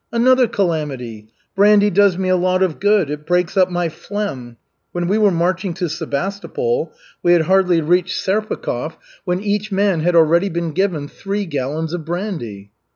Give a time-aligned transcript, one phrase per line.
[0.11, 1.27] "Another calamity.
[1.55, 3.11] Brandy does me a lot of good.
[3.11, 4.57] It breaks up my phlegm.
[4.93, 10.15] When we were marching to Sebastopol, we had hardly reached Serpukhov, when each man had
[10.15, 12.71] already been given three gallons of brandy."